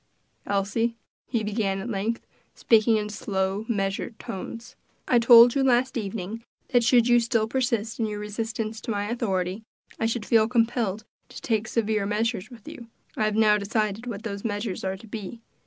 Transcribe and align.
"Elsie," 0.47 0.95
he 1.27 1.43
began 1.43 1.77
at 1.77 1.87
length, 1.87 2.25
speaking 2.55 2.97
in 2.97 3.07
slow, 3.07 3.65
measured 3.69 4.17
tones, 4.17 4.75
"I 5.07 5.19
told 5.19 5.53
you 5.53 5.63
last 5.63 5.95
evening 5.95 6.43
that 6.69 6.83
should 6.83 7.07
you 7.07 7.19
still 7.19 7.47
persist 7.47 7.99
in 7.99 8.07
your 8.07 8.17
resistance 8.17 8.81
to 8.81 8.89
my 8.89 9.11
authority, 9.11 9.61
I 9.99 10.07
should 10.07 10.25
feel 10.25 10.47
compelled 10.47 11.05
to 11.29 11.39
take 11.39 11.67
severe 11.67 12.07
measures 12.07 12.49
with 12.49 12.67
you. 12.67 12.87
I 13.15 13.25
have 13.25 13.35
now 13.35 13.59
decided 13.59 14.07
what 14.07 14.23
those 14.23 14.43
measures 14.43 14.83
are 14.83 14.97
to 14.97 15.05
be. 15.05 15.39